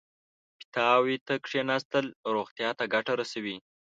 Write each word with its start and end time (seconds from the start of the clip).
پیتاوي 0.57 1.15
ته 1.25 1.33
کېناستل 1.47 2.05
روغتیا 2.35 2.69
ته 2.77 2.83
ګټه 2.93 3.13
رسوي. 3.21 3.57